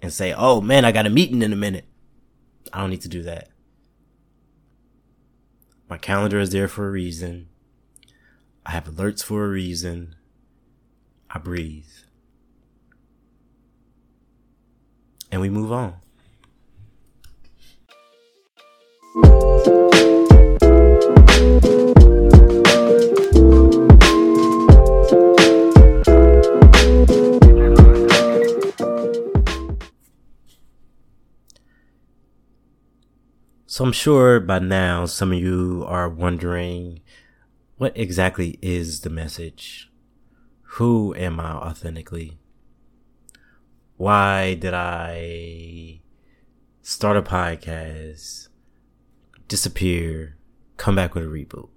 and 0.01 0.13
say, 0.13 0.31
oh 0.31 0.61
man, 0.61 0.85
I 0.85 0.93
got 0.93 1.05
a 1.05 1.09
meeting 1.09 1.41
in 1.41 1.51
a 1.51 1.57
minute. 1.57 1.83
I 2.71 2.79
don't 2.79 2.91
need 2.91 3.01
to 3.01 3.09
do 3.09 3.23
that. 3.23 3.49
My 5.89 5.97
calendar 5.97 6.39
is 6.39 6.51
there 6.51 6.69
for 6.69 6.87
a 6.87 6.91
reason. 6.91 7.49
I 8.65 8.71
have 8.71 8.85
alerts 8.85 9.21
for 9.21 9.43
a 9.43 9.49
reason. 9.49 10.15
I 11.29 11.39
breathe. 11.39 11.89
And 15.29 15.41
we 15.41 15.49
move 15.49 15.73
on. 15.73 15.95
So 33.79 33.85
I'm 33.85 33.93
sure 33.93 34.41
by 34.41 34.59
now 34.59 35.05
some 35.05 35.31
of 35.31 35.39
you 35.39 35.85
are 35.87 36.09
wondering 36.09 36.99
what 37.77 37.97
exactly 37.97 38.59
is 38.61 38.99
the 38.99 39.09
message? 39.09 39.89
Who 40.73 41.15
am 41.15 41.39
I 41.39 41.53
authentically? 41.53 42.39
Why 43.95 44.55
did 44.55 44.73
I 44.73 46.01
start 46.81 47.15
a 47.15 47.21
podcast, 47.21 48.49
disappear, 49.47 50.35
come 50.75 50.97
back 50.97 51.15
with 51.15 51.23
a 51.23 51.27
reboot? 51.27 51.69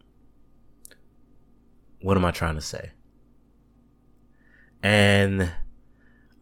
What 2.01 2.17
am 2.17 2.25
I 2.25 2.33
trying 2.33 2.57
to 2.57 2.61
say? 2.61 2.91
And 4.83 5.53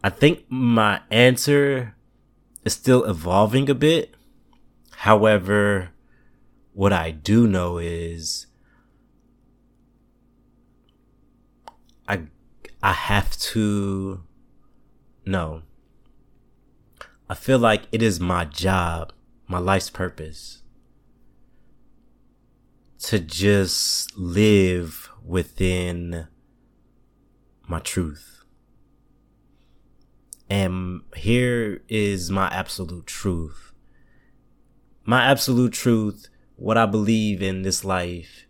I 0.03 0.09
think 0.09 0.43
my 0.49 1.01
answer 1.11 1.95
is 2.65 2.73
still 2.73 3.03
evolving 3.03 3.69
a 3.69 3.75
bit 3.75 4.15
However, 5.01 5.89
what 6.73 6.93
I 6.93 7.09
do 7.09 7.47
know 7.47 7.79
is 7.79 8.45
I 12.07 12.27
I 12.83 12.93
have 12.93 13.35
to 13.49 14.21
know. 15.25 15.63
I 17.27 17.33
feel 17.33 17.57
like 17.57 17.85
it 17.91 18.03
is 18.03 18.19
my 18.19 18.45
job, 18.45 19.11
my 19.47 19.57
life's 19.57 19.89
purpose 19.89 20.61
to 22.99 23.17
just 23.17 24.15
live 24.15 25.09
within 25.25 26.27
my 27.67 27.79
truth. 27.79 28.43
And 30.47 31.01
here 31.15 31.81
is 31.89 32.29
my 32.29 32.49
absolute 32.49 33.07
truth 33.07 33.70
my 35.03 35.25
absolute 35.25 35.73
truth, 35.73 36.27
what 36.55 36.77
I 36.77 36.85
believe 36.85 37.41
in 37.41 37.63
this 37.63 37.83
life, 37.83 38.45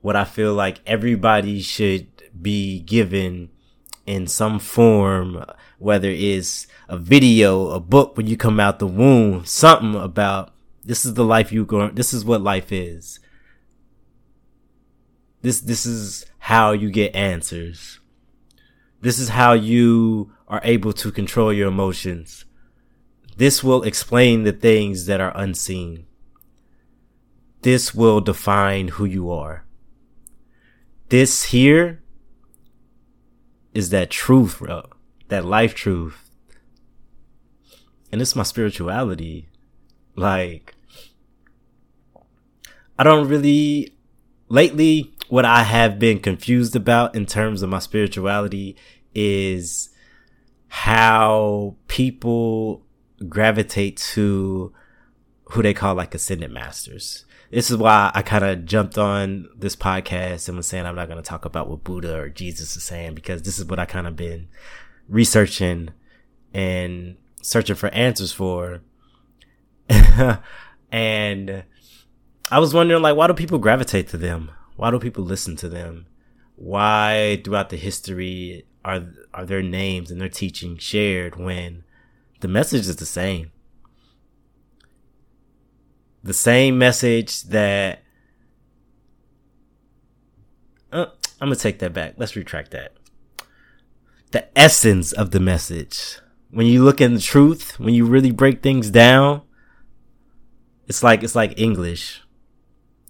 what 0.00 0.16
I 0.16 0.24
feel 0.24 0.54
like 0.54 0.80
everybody 0.86 1.60
should 1.60 2.06
be 2.40 2.80
given 2.80 3.50
in 4.06 4.26
some 4.26 4.58
form, 4.58 5.44
whether 5.78 6.08
it's 6.08 6.66
a 6.88 6.96
video, 6.96 7.70
a 7.70 7.80
book 7.80 8.16
when 8.16 8.26
you 8.26 8.36
come 8.36 8.58
out 8.58 8.78
the 8.78 8.86
womb, 8.86 9.44
something 9.44 9.94
about 9.94 10.52
this 10.84 11.04
is 11.04 11.14
the 11.14 11.24
life 11.24 11.52
you 11.52 11.64
going, 11.64 11.94
this 11.94 12.12
is 12.12 12.24
what 12.24 12.40
life 12.40 12.72
is. 12.72 13.20
This, 15.42 15.60
this 15.60 15.86
is 15.86 16.26
how 16.38 16.72
you 16.72 16.90
get 16.90 17.14
answers. 17.14 18.00
This 19.00 19.18
is 19.18 19.30
how 19.30 19.52
you 19.52 20.32
are 20.48 20.60
able 20.64 20.92
to 20.94 21.10
control 21.10 21.52
your 21.52 21.68
emotions. 21.68 22.44
This 23.36 23.64
will 23.64 23.82
explain 23.82 24.42
the 24.42 24.52
things 24.52 25.06
that 25.06 25.20
are 25.20 25.32
unseen. 25.34 26.06
This 27.62 27.94
will 27.94 28.20
define 28.20 28.88
who 28.88 29.04
you 29.04 29.30
are. 29.30 29.64
This 31.08 31.44
here 31.44 32.02
is 33.72 33.90
that 33.90 34.10
truth, 34.10 34.58
bro. 34.58 34.84
That 35.28 35.44
life 35.44 35.74
truth. 35.74 36.30
And 38.10 38.20
it's 38.20 38.36
my 38.36 38.42
spirituality. 38.42 39.48
Like, 40.16 40.74
I 42.98 43.04
don't 43.04 43.28
really, 43.28 43.94
lately, 44.48 45.14
what 45.28 45.46
I 45.46 45.62
have 45.62 45.98
been 45.98 46.18
confused 46.18 46.76
about 46.76 47.14
in 47.14 47.24
terms 47.24 47.62
of 47.62 47.70
my 47.70 47.78
spirituality 47.78 48.76
is 49.14 49.88
how 50.68 51.76
people 51.88 52.84
gravitate 53.22 53.96
to 53.96 54.72
who 55.50 55.62
they 55.62 55.74
call 55.74 55.94
like 55.94 56.14
ascended 56.14 56.50
masters. 56.50 57.24
This 57.50 57.70
is 57.70 57.76
why 57.76 58.10
I 58.14 58.22
kind 58.22 58.44
of 58.44 58.64
jumped 58.64 58.96
on 58.96 59.48
this 59.54 59.76
podcast 59.76 60.48
and 60.48 60.56
was 60.56 60.66
saying 60.66 60.86
I'm 60.86 60.94
not 60.94 61.08
going 61.08 61.22
to 61.22 61.28
talk 61.28 61.44
about 61.44 61.68
what 61.68 61.84
Buddha 61.84 62.18
or 62.18 62.28
Jesus 62.30 62.76
is 62.76 62.82
saying 62.82 63.14
because 63.14 63.42
this 63.42 63.58
is 63.58 63.66
what 63.66 63.78
I 63.78 63.84
kind 63.84 64.06
of 64.06 64.16
been 64.16 64.48
researching 65.08 65.90
and 66.54 67.16
searching 67.42 67.76
for 67.76 67.88
answers 67.88 68.32
for. 68.32 68.80
and 70.90 71.64
I 72.50 72.58
was 72.58 72.72
wondering, 72.72 73.02
like, 73.02 73.16
why 73.16 73.26
do 73.26 73.34
people 73.34 73.58
gravitate 73.58 74.08
to 74.08 74.16
them? 74.16 74.50
Why 74.76 74.90
do 74.90 74.98
people 74.98 75.24
listen 75.24 75.56
to 75.56 75.68
them? 75.68 76.06
Why 76.56 77.40
throughout 77.44 77.70
the 77.70 77.76
history 77.76 78.66
are 78.84 79.04
are 79.34 79.46
their 79.46 79.62
names 79.62 80.10
and 80.10 80.20
their 80.20 80.28
teaching 80.28 80.76
shared 80.78 81.36
when 81.36 81.84
the 82.42 82.48
message 82.48 82.88
is 82.88 82.96
the 82.96 83.06
same? 83.06 83.52
The 86.22 86.34
same 86.34 86.76
message 86.76 87.44
that 87.44 88.02
uh, 90.92 91.06
I'm 91.40 91.48
gonna 91.48 91.56
take 91.56 91.78
that 91.78 91.92
back. 91.92 92.14
Let's 92.16 92.36
retract 92.36 92.72
that. 92.72 92.92
The 94.32 94.46
essence 94.58 95.12
of 95.12 95.30
the 95.30 95.40
message. 95.40 96.18
When 96.50 96.66
you 96.66 96.84
look 96.84 97.00
in 97.00 97.14
the 97.14 97.20
truth, 97.20 97.78
when 97.78 97.94
you 97.94 98.04
really 98.04 98.30
break 98.30 98.62
things 98.62 98.90
down, 98.90 99.42
it's 100.86 101.02
like 101.02 101.22
it's 101.22 101.34
like 101.34 101.58
English. 101.58 102.22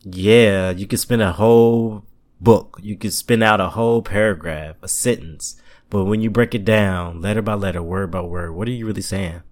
Yeah, 0.05 0.71
you 0.71 0.87
could 0.87 1.01
spend 1.01 1.23
a 1.23 1.33
whole 1.33 2.05
book. 2.41 2.79
You 2.83 2.97
could 2.97 3.13
spin 3.15 3.43
out 3.43 3.61
a 3.61 3.71
whole 3.71 4.03
paragraph, 4.03 4.77
a 4.83 4.89
sentence. 4.89 5.61
But 5.93 6.07
when 6.07 6.23
you 6.23 6.31
break 6.31 6.55
it 6.55 6.65
down, 6.65 7.21
letter 7.21 7.43
by 7.43 7.53
letter, 7.53 7.83
word 7.83 8.11
by 8.11 8.23
word, 8.23 8.55
what 8.55 8.67
are 8.67 8.71
you 8.71 8.87
really 8.87 9.03
saying? 9.03 9.43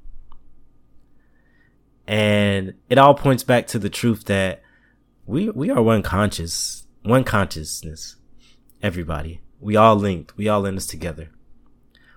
And 2.06 2.72
it 2.88 2.96
all 2.96 3.12
points 3.12 3.42
back 3.42 3.66
to 3.66 3.78
the 3.78 3.90
truth 3.90 4.24
that 4.24 4.62
we 5.26 5.50
we 5.50 5.68
are 5.68 5.82
one 5.82 6.02
conscious, 6.02 6.86
one 7.02 7.24
consciousness. 7.24 8.16
Everybody. 8.82 9.42
We 9.60 9.76
all 9.76 9.96
linked. 9.96 10.34
We 10.38 10.48
all 10.48 10.64
in 10.64 10.76
this 10.76 10.86
together. 10.86 11.28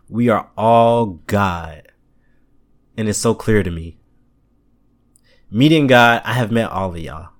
We 0.08 0.30
are 0.30 0.50
all 0.58 1.20
God. 1.28 1.92
And 2.96 3.10
it's 3.10 3.20
so 3.20 3.34
clear 3.36 3.62
to 3.62 3.72
me. 3.72 3.98
Meeting 5.52 5.86
God, 5.88 6.22
I 6.24 6.32
have 6.32 6.50
met 6.50 6.72
all 6.72 6.92
of 6.92 6.98
y'all. 6.98 7.32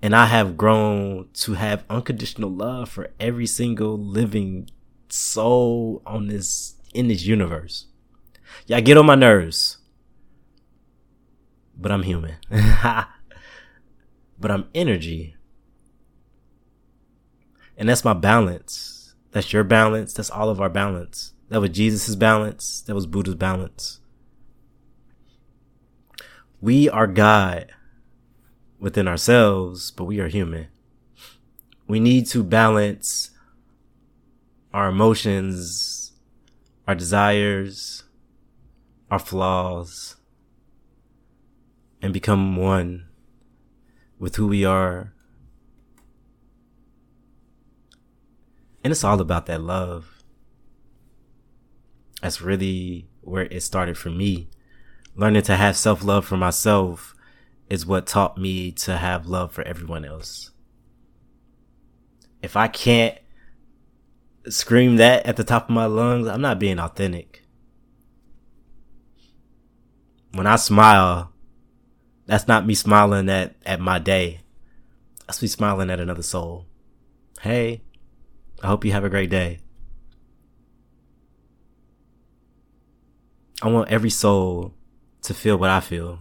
And 0.00 0.16
I 0.16 0.24
have 0.24 0.56
grown 0.56 1.28
to 1.34 1.52
have 1.52 1.84
unconditional 1.90 2.48
love 2.48 2.88
for 2.88 3.10
every 3.20 3.46
single 3.46 3.98
living 3.98 4.70
soul 5.14 6.02
on 6.04 6.26
this, 6.26 6.74
in 6.92 7.08
this 7.08 7.24
universe. 7.24 7.86
Y'all 8.66 8.80
get 8.80 8.96
on 8.96 9.06
my 9.06 9.14
nerves. 9.14 9.78
But 11.76 11.92
I'm 11.92 12.02
human. 12.02 12.36
but 12.50 14.50
I'm 14.50 14.68
energy. 14.74 15.36
And 17.76 17.88
that's 17.88 18.04
my 18.04 18.12
balance. 18.12 19.14
That's 19.32 19.52
your 19.52 19.64
balance. 19.64 20.12
That's 20.12 20.30
all 20.30 20.48
of 20.48 20.60
our 20.60 20.70
balance. 20.70 21.32
That 21.48 21.60
was 21.60 21.70
Jesus' 21.70 22.14
balance. 22.14 22.82
That 22.82 22.94
was 22.94 23.06
Buddha's 23.06 23.34
balance. 23.34 24.00
We 26.60 26.88
are 26.88 27.06
God 27.06 27.72
within 28.78 29.06
ourselves, 29.06 29.90
but 29.90 30.04
we 30.04 30.20
are 30.20 30.28
human. 30.28 30.68
We 31.86 32.00
need 32.00 32.26
to 32.28 32.42
balance 32.42 33.30
our 34.74 34.88
emotions, 34.88 36.12
our 36.86 36.94
desires, 36.94 38.04
our 39.10 39.18
flaws, 39.18 40.16
and 42.02 42.12
become 42.12 42.56
one 42.56 43.06
with 44.18 44.36
who 44.36 44.46
we 44.46 44.66
are 44.66 45.14
And 48.84 48.90
it's 48.92 49.02
all 49.02 49.20
about 49.20 49.46
that 49.46 49.62
love. 49.62 50.22
That's 52.20 52.42
really 52.42 53.08
where 53.22 53.44
it 53.44 53.62
started 53.62 53.96
for 53.96 54.10
me. 54.10 54.50
Learning 55.16 55.42
to 55.42 55.56
have 55.56 55.76
self 55.76 56.04
love 56.04 56.26
for 56.26 56.36
myself 56.36 57.14
is 57.70 57.86
what 57.86 58.06
taught 58.06 58.36
me 58.36 58.70
to 58.72 58.98
have 58.98 59.26
love 59.26 59.52
for 59.52 59.62
everyone 59.62 60.04
else. 60.04 60.50
If 62.42 62.56
I 62.56 62.68
can't 62.68 63.16
scream 64.48 64.96
that 64.96 65.26
at 65.26 65.36
the 65.36 65.44
top 65.44 65.64
of 65.64 65.74
my 65.74 65.86
lungs, 65.86 66.26
I'm 66.26 66.40
not 66.40 66.58
being 66.58 66.78
authentic. 66.78 67.42
When 70.32 70.46
I 70.46 70.56
smile, 70.56 71.32
that's 72.26 72.48
not 72.48 72.66
me 72.66 72.74
smiling 72.74 73.28
at, 73.28 73.54
at 73.64 73.80
my 73.80 73.98
day. 73.98 74.40
That's 75.26 75.40
me 75.40 75.48
smiling 75.48 75.90
at 75.90 76.00
another 76.00 76.22
soul. 76.22 76.66
Hey, 77.40 77.82
I 78.62 78.66
hope 78.66 78.84
you 78.84 78.92
have 78.92 79.04
a 79.04 79.10
great 79.10 79.30
day. 79.30 79.60
I 83.62 83.68
want 83.68 83.90
every 83.90 84.10
soul 84.10 84.74
to 85.22 85.32
feel 85.32 85.56
what 85.56 85.70
I 85.70 85.80
feel. 85.80 86.20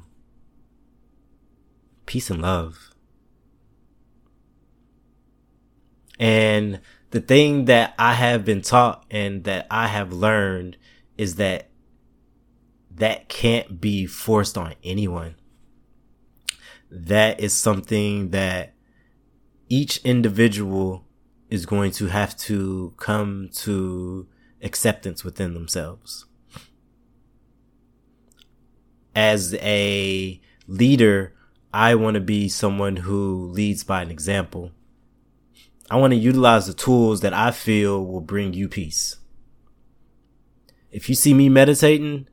Peace 2.05 2.29
and 2.29 2.41
love. 2.41 2.91
And 6.19 6.79
the 7.13 7.21
thing 7.21 7.65
that 7.65 7.93
I 7.99 8.15
have 8.15 8.43
been 8.43 8.63
taught 8.63 9.05
and 9.11 9.43
that 9.43 9.67
I 9.69 9.85
have 9.85 10.11
learned 10.11 10.77
is 11.15 11.35
that 11.35 11.69
that 12.95 13.29
can't 13.29 13.79
be 13.79 14.07
forced 14.07 14.57
on 14.57 14.73
anyone. 14.83 15.35
That 16.89 17.39
is 17.39 17.53
something 17.53 18.31
that 18.31 18.73
each 19.69 19.97
individual 19.97 21.05
is 21.51 21.67
going 21.67 21.91
to 21.91 22.07
have 22.07 22.35
to 22.37 22.95
come 22.97 23.49
to 23.57 24.27
acceptance 24.63 25.23
within 25.23 25.53
themselves. 25.53 26.25
As 29.15 29.53
a 29.61 30.41
leader, 30.65 31.35
I 31.71 31.93
want 31.93 32.15
to 32.15 32.21
be 32.21 32.49
someone 32.49 32.95
who 32.95 33.51
leads 33.51 33.83
by 33.83 34.01
an 34.01 34.09
example. 34.09 34.71
I 35.93 35.95
want 35.97 36.09
to 36.09 36.17
utilize 36.17 36.65
the 36.65 36.73
tools 36.73 37.21
that 37.21 37.35
I 37.35 37.51
feel 37.51 38.03
will 38.03 38.19
bring 38.19 38.53
you 38.53 38.67
peace. 38.67 39.17
If 40.89 41.07
you 41.07 41.13
see 41.13 41.35
me 41.35 41.49
meditating, 41.49 42.27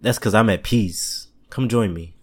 that's 0.00 0.20
because 0.20 0.34
I'm 0.34 0.48
at 0.50 0.62
peace. 0.62 1.26
Come 1.50 1.68
join 1.68 1.92
me. 1.92 2.14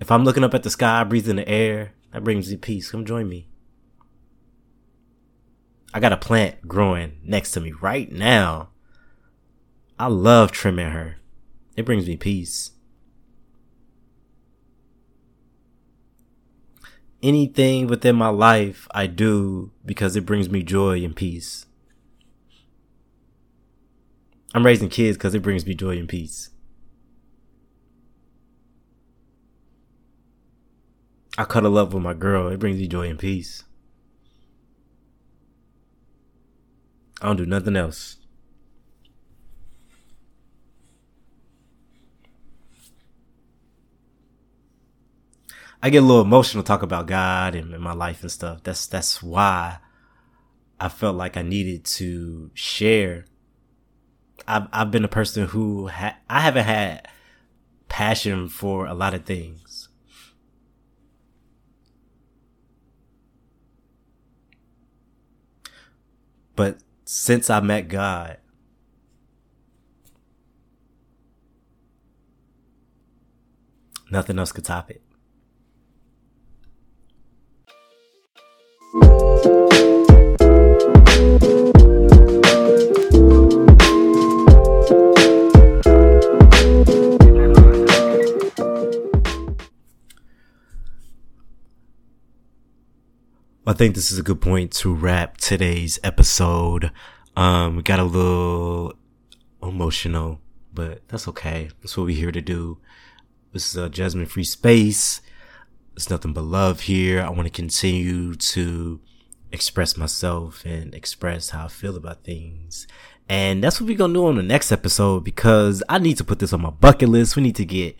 If 0.00 0.10
I'm 0.10 0.22
looking 0.22 0.44
up 0.44 0.52
at 0.52 0.64
the 0.64 0.68
sky, 0.68 1.02
breathing 1.04 1.36
the 1.36 1.48
air, 1.48 1.94
that 2.12 2.24
brings 2.24 2.50
me 2.50 2.58
peace. 2.58 2.90
Come 2.90 3.06
join 3.06 3.26
me. 3.26 3.48
I 5.94 6.00
got 6.00 6.12
a 6.12 6.18
plant 6.18 6.68
growing 6.68 7.20
next 7.24 7.52
to 7.52 7.60
me 7.62 7.72
right 7.72 8.12
now. 8.12 8.68
I 9.98 10.08
love 10.08 10.52
trimming 10.52 10.90
her. 10.90 11.16
It 11.74 11.86
brings 11.86 12.06
me 12.06 12.18
peace. 12.18 12.72
Anything 17.22 17.86
within 17.86 18.16
my 18.16 18.28
life 18.28 18.88
I 18.92 19.06
do 19.06 19.70
because 19.86 20.16
it 20.16 20.26
brings 20.26 20.50
me 20.50 20.62
joy 20.62 21.04
and 21.04 21.14
peace. 21.14 21.66
I'm 24.54 24.66
raising 24.66 24.88
kids 24.88 25.16
because 25.16 25.34
it 25.34 25.42
brings 25.42 25.64
me 25.64 25.74
joy 25.74 25.96
and 25.98 26.08
peace. 26.08 26.50
I 31.38 31.44
cuddle 31.44 31.78
up 31.78 31.94
with 31.94 32.02
my 32.02 32.12
girl. 32.12 32.48
It 32.48 32.58
brings 32.58 32.78
me 32.78 32.86
joy 32.86 33.08
and 33.08 33.18
peace. 33.18 33.64
I 37.22 37.26
don't 37.26 37.36
do 37.36 37.46
nothing 37.46 37.76
else. 37.76 38.16
I 45.82 45.90
get 45.90 46.02
a 46.02 46.06
little 46.06 46.22
emotional 46.22 46.62
talk 46.62 46.82
about 46.82 47.06
God 47.06 47.56
and, 47.56 47.74
and 47.74 47.82
my 47.82 47.92
life 47.92 48.22
and 48.22 48.30
stuff. 48.30 48.62
That's 48.62 48.86
that's 48.86 49.20
why 49.20 49.78
I 50.78 50.88
felt 50.88 51.16
like 51.16 51.36
I 51.36 51.42
needed 51.42 51.84
to 51.96 52.52
share. 52.54 53.26
I've 54.46 54.68
I've 54.72 54.90
been 54.92 55.04
a 55.04 55.08
person 55.08 55.48
who 55.48 55.88
ha- 55.88 56.18
I 56.30 56.40
haven't 56.40 56.64
had 56.64 57.08
passion 57.88 58.48
for 58.48 58.86
a 58.86 58.94
lot 58.94 59.12
of 59.12 59.24
things. 59.24 59.88
But 66.54 66.78
since 67.04 67.50
I 67.50 67.60
met 67.60 67.88
God. 67.88 68.38
Nothing 74.10 74.38
else 74.38 74.52
could 74.52 74.66
top 74.66 74.90
it. 74.90 75.01
I 93.72 93.74
think 93.74 93.94
this 93.94 94.12
is 94.12 94.18
a 94.18 94.22
good 94.22 94.42
point 94.42 94.70
to 94.72 94.94
wrap 94.94 95.38
today's 95.38 95.98
episode. 96.04 96.90
Um, 97.34 97.76
we 97.76 97.82
got 97.82 98.00
a 98.00 98.04
little 98.04 98.92
emotional, 99.62 100.42
but 100.74 101.08
that's 101.08 101.26
okay. 101.28 101.70
That's 101.80 101.96
what 101.96 102.04
we're 102.04 102.14
here 102.14 102.32
to 102.32 102.42
do. 102.42 102.76
This 103.54 103.70
is 103.70 103.76
a 103.78 103.88
Jasmine 103.88 104.26
free 104.26 104.44
space. 104.44 105.22
It's 105.96 106.10
nothing 106.10 106.34
but 106.34 106.42
love 106.42 106.80
here. 106.80 107.22
I 107.22 107.30
want 107.30 107.44
to 107.44 107.50
continue 107.50 108.34
to 108.34 109.00
express 109.52 109.96
myself 109.96 110.66
and 110.66 110.94
express 110.94 111.48
how 111.48 111.64
I 111.64 111.68
feel 111.68 111.96
about 111.96 112.24
things. 112.24 112.86
And 113.26 113.64
that's 113.64 113.80
what 113.80 113.88
we're 113.88 113.96
going 113.96 114.12
to 114.12 114.20
do 114.20 114.26
on 114.26 114.36
the 114.36 114.42
next 114.42 114.70
episode 114.70 115.24
because 115.24 115.82
I 115.88 115.98
need 115.98 116.18
to 116.18 116.24
put 116.24 116.40
this 116.40 116.52
on 116.52 116.60
my 116.60 116.68
bucket 116.68 117.08
list. 117.08 117.36
We 117.36 117.42
need 117.42 117.56
to 117.56 117.64
get, 117.64 117.96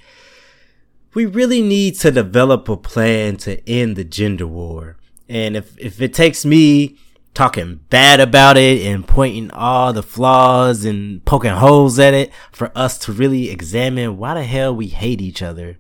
we 1.14 1.24
really 1.24 1.62
need 1.62 1.98
to 2.00 2.11
develop 2.11 2.68
a 2.68 2.76
plan 2.76 3.38
to 3.38 3.66
end 3.66 3.96
the 3.96 4.04
gender 4.04 4.46
war. 4.46 4.98
And 5.28 5.56
if, 5.56 5.78
if 5.78 6.00
it 6.00 6.14
takes 6.14 6.44
me 6.44 6.98
talking 7.35 7.76
bad 7.88 8.20
about 8.20 8.56
it 8.56 8.85
and 8.85 9.06
pointing 9.06 9.50
all 9.52 9.92
the 9.92 10.02
flaws 10.02 10.85
and 10.85 11.24
poking 11.24 11.52
holes 11.52 11.98
at 11.98 12.14
it 12.14 12.32
for 12.50 12.70
us 12.76 12.98
to 12.98 13.12
really 13.12 13.50
examine 13.50 14.18
why 14.18 14.35
the 14.35 14.42
hell 14.42 14.74
we 14.74 14.88
hate 14.88 15.20
each 15.20 15.42
other, 15.42 15.78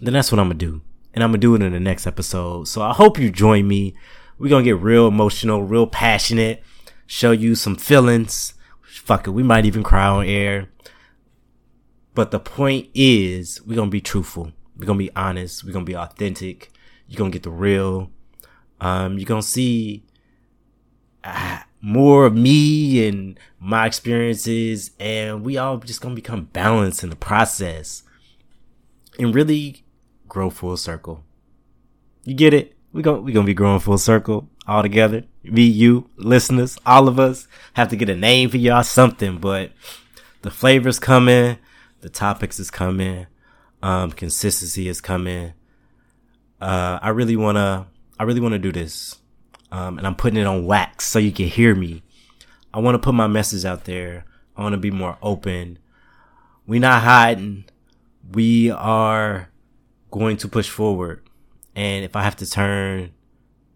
then 0.00 0.14
that's 0.14 0.30
what 0.30 0.38
I'm 0.38 0.46
gonna 0.46 0.54
do. 0.58 0.82
And 1.14 1.24
I'm 1.24 1.30
gonna 1.30 1.38
do 1.38 1.54
it 1.54 1.62
in 1.62 1.72
the 1.72 1.80
next 1.80 2.06
episode. 2.06 2.68
So 2.68 2.82
I 2.82 2.92
hope 2.92 3.18
you 3.18 3.30
join 3.30 3.66
me. 3.66 3.94
We're 4.38 4.50
gonna 4.50 4.64
get 4.64 4.78
real 4.78 5.08
emotional, 5.08 5.62
real 5.62 5.86
passionate, 5.86 6.62
show 7.06 7.32
you 7.32 7.54
some 7.54 7.76
feelings. 7.76 8.54
Fuck 8.82 9.26
it, 9.26 9.30
we 9.30 9.42
might 9.42 9.66
even 9.66 9.82
cry 9.82 10.06
on 10.06 10.26
air. 10.26 10.68
But 12.14 12.30
the 12.30 12.40
point 12.40 12.88
is, 12.94 13.60
we're 13.62 13.76
gonna 13.76 13.90
be 13.90 14.00
truthful. 14.00 14.52
We're 14.76 14.86
gonna 14.86 14.98
be 14.98 15.14
honest. 15.16 15.64
We're 15.64 15.72
gonna 15.72 15.84
be 15.84 15.96
authentic. 15.96 16.70
You're 17.08 17.18
gonna 17.18 17.30
get 17.30 17.42
the 17.42 17.50
real 17.50 18.10
um, 18.80 19.18
you're 19.18 19.26
gonna 19.26 19.42
see 19.42 20.04
uh, 21.24 21.60
more 21.80 22.26
of 22.26 22.34
me 22.34 23.06
and 23.06 23.38
my 23.58 23.86
experiences, 23.86 24.90
and 25.00 25.44
we 25.44 25.56
all 25.56 25.78
just 25.78 26.00
gonna 26.00 26.14
become 26.14 26.44
balanced 26.46 27.02
in 27.02 27.10
the 27.10 27.16
process, 27.16 28.02
and 29.18 29.34
really 29.34 29.84
grow 30.28 30.50
full 30.50 30.76
circle. 30.76 31.24
You 32.24 32.34
get 32.34 32.54
it? 32.54 32.76
We 32.92 33.02
going 33.02 33.24
we 33.24 33.32
gonna 33.32 33.46
be 33.46 33.54
growing 33.54 33.80
full 33.80 33.98
circle 33.98 34.48
all 34.66 34.82
together. 34.82 35.24
Me, 35.44 35.62
you, 35.62 36.10
listeners, 36.16 36.76
all 36.84 37.08
of 37.08 37.18
us 37.20 37.46
have 37.74 37.88
to 37.88 37.96
get 37.96 38.08
a 38.08 38.16
name 38.16 38.50
for 38.50 38.56
y'all, 38.56 38.82
something. 38.82 39.38
But 39.38 39.72
the 40.42 40.50
flavors 40.50 40.98
coming, 40.98 41.58
the 42.00 42.08
topics 42.08 42.58
is 42.58 42.70
coming, 42.70 43.26
um, 43.82 44.10
consistency 44.10 44.88
is 44.88 45.00
coming. 45.00 45.54
Uh, 46.60 46.98
I 47.02 47.10
really 47.10 47.36
wanna 47.36 47.86
I 48.18 48.24
really 48.24 48.40
want 48.40 48.52
to 48.52 48.58
do 48.58 48.72
this. 48.72 49.16
Um, 49.70 49.98
and 49.98 50.06
I'm 50.06 50.14
putting 50.14 50.38
it 50.38 50.46
on 50.46 50.64
wax 50.64 51.06
so 51.06 51.18
you 51.18 51.32
can 51.32 51.46
hear 51.48 51.74
me. 51.74 52.02
I 52.72 52.78
want 52.78 52.94
to 52.94 52.98
put 52.98 53.14
my 53.14 53.26
message 53.26 53.64
out 53.64 53.84
there. 53.84 54.24
I 54.56 54.62
want 54.62 54.72
to 54.72 54.78
be 54.78 54.90
more 54.90 55.18
open. 55.22 55.78
We 56.66 56.78
not 56.78 57.02
hiding. 57.02 57.64
We 58.32 58.70
are 58.70 59.50
going 60.10 60.36
to 60.38 60.48
push 60.48 60.68
forward. 60.68 61.28
And 61.74 62.04
if 62.04 62.16
I 62.16 62.22
have 62.22 62.36
to 62.36 62.48
turn 62.48 63.12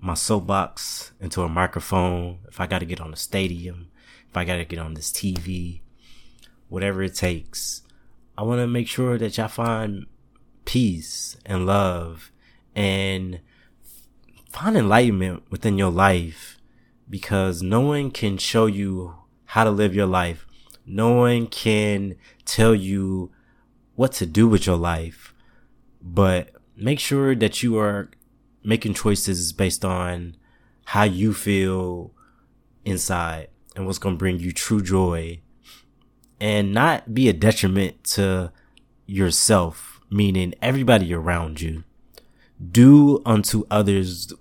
my 0.01 0.15
soapbox 0.15 1.13
into 1.21 1.43
a 1.43 1.49
microphone, 1.49 2.39
if 2.49 2.61
I 2.61 2.67
got 2.67 2.79
to 2.79 2.87
get 2.87 3.01
on 3.01 3.11
the 3.11 3.17
stadium, 3.17 3.91
if 4.29 4.37
I 4.37 4.45
got 4.45 4.57
to 4.57 4.65
get 4.65 4.79
on 4.79 4.95
this 4.95 5.13
TV, 5.13 5.81
whatever 6.69 7.03
it 7.03 7.15
takes, 7.15 7.83
I 8.39 8.43
want 8.43 8.61
to 8.61 8.67
make 8.67 8.89
sure 8.89 9.19
that 9.19 9.37
y'all 9.37 9.49
find 9.49 10.07
peace 10.65 11.37
and 11.45 11.67
love 11.67 12.33
and 12.75 13.41
find 14.53 14.77
enlightenment 14.77 15.43
within 15.51 15.79
your 15.79 15.91
life 15.91 16.59
because 17.09 17.63
no 17.63 17.81
one 17.81 18.11
can 18.11 18.39
show 18.39 18.67
you 18.67 19.15
how 19.47 19.65
to 19.65 19.71
live 19.71 19.95
your 19.95 20.07
life. 20.07 20.47
No 20.87 21.13
one 21.13 21.47
can 21.47 22.17
tell 22.45 22.75
you 22.75 23.31
what 23.95 24.13
to 24.13 24.27
do 24.27 24.49
with 24.49 24.67
your 24.67 24.77
life, 24.77 25.35
but 26.01 26.51
make 26.77 26.99
sure 26.99 27.35
that 27.35 27.63
you 27.63 27.79
are 27.79 28.11
making 28.63 28.95
choices 28.95 29.53
based 29.53 29.85
on 29.85 30.37
how 30.87 31.03
you 31.03 31.33
feel 31.33 32.13
inside 32.85 33.49
and 33.77 33.87
what's 33.87 33.99
going 33.99 34.15
to 34.15 34.19
bring 34.19 34.39
you 34.39 34.53
true 34.53 34.83
joy 34.83 35.41
and 36.41 36.73
not 36.73 37.15
be 37.15 37.29
a 37.29 37.33
detriment 37.33 38.03
to 38.03 38.51
yourself, 39.07 40.01
meaning 40.11 40.55
everybody 40.63 41.13
around 41.13 41.61
you 41.61 41.85
do 42.61 43.23
unto 43.25 43.65
others 43.71 44.33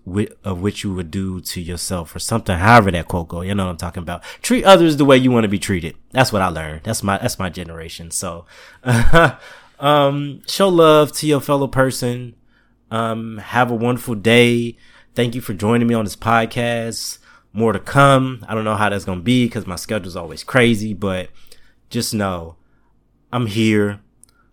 of 0.43 0.61
which 0.61 0.83
you 0.83 0.93
would 0.93 1.09
do 1.09 1.39
to 1.39 1.61
yourself 1.61 2.13
or 2.13 2.19
something 2.19 2.57
however 2.57 2.91
that 2.91 3.07
quote 3.07 3.29
go 3.29 3.41
you 3.41 3.55
know 3.55 3.65
what 3.65 3.71
i'm 3.71 3.77
talking 3.77 4.03
about. 4.03 4.23
Treat 4.41 4.65
others 4.65 4.97
the 4.97 5.05
way 5.05 5.17
you 5.17 5.31
want 5.31 5.45
to 5.45 5.49
be 5.49 5.59
treated. 5.59 5.95
That's 6.11 6.33
what 6.33 6.41
i 6.41 6.47
learned. 6.47 6.81
That's 6.83 7.03
my 7.03 7.17
that's 7.17 7.39
my 7.39 7.49
generation. 7.49 8.11
So 8.11 8.45
um 9.79 10.41
show 10.47 10.69
love 10.69 11.11
to 11.13 11.27
your 11.27 11.41
fellow 11.41 11.67
person. 11.67 12.35
Um 12.91 13.37
have 13.37 13.71
a 13.71 13.75
wonderful 13.75 14.15
day. 14.15 14.77
Thank 15.15 15.35
you 15.35 15.41
for 15.41 15.53
joining 15.53 15.87
me 15.87 15.95
on 15.95 16.05
this 16.05 16.15
podcast. 16.15 17.19
More 17.51 17.73
to 17.73 17.79
come. 17.79 18.45
I 18.47 18.53
don't 18.53 18.65
know 18.65 18.75
how 18.75 18.89
that's 18.89 19.05
gonna 19.05 19.21
be 19.21 19.45
because 19.45 19.65
my 19.65 19.75
schedule's 19.75 20.15
always 20.15 20.43
crazy 20.43 20.93
but 20.93 21.29
just 21.89 22.13
know 22.13 22.55
i'm 23.31 23.47
here 23.47 23.99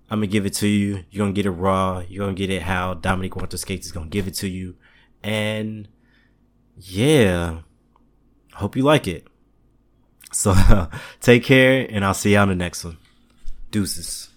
I'm 0.09 0.19
gonna 0.19 0.29
give 0.29 0.47
it 0.47 0.55
to 0.55 0.69
you. 0.69 1.05
You're 1.11 1.25
gonna 1.25 1.33
get 1.33 1.47
it 1.47 1.51
raw. 1.51 2.03
You're 2.09 2.27
gonna 2.27 2.37
get 2.37 2.51
it 2.51 2.63
how 2.63 2.95
Dominic 2.95 3.37
Walter 3.37 3.57
Skates 3.57 3.87
is 3.87 3.93
gonna 3.93 4.07
give 4.07 4.29
it 4.29 4.35
to 4.35 4.49
you. 4.49 4.77
And 5.23 5.89
yeah, 6.77 7.61
hope 8.55 8.77
you 8.77 8.83
like 8.83 9.09
it. 9.09 9.27
So 10.33 10.55
take 11.21 11.45
care 11.45 11.87
and 11.91 12.05
I'll 12.05 12.15
see 12.15 12.33
you 12.33 12.39
on 12.39 12.49
the 12.49 12.55
next 12.55 12.85
one. 12.85 12.99
Deuces. 13.71 14.31